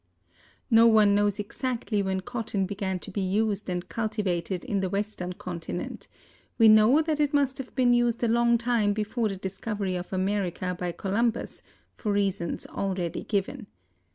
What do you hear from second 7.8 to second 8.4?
used a